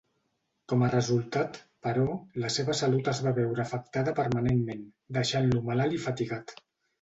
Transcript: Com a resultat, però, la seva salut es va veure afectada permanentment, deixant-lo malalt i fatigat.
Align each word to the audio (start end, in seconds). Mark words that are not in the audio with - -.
Com 0.71 0.85
a 0.85 0.87
resultat, 0.93 1.59
però, 1.87 2.05
la 2.45 2.49
seva 2.55 2.75
salut 2.79 3.11
es 3.13 3.21
va 3.27 3.35
veure 3.41 3.63
afectada 3.65 4.15
permanentment, 4.21 4.83
deixant-lo 5.19 5.63
malalt 5.69 5.99
i 6.01 6.03
fatigat. 6.09 6.57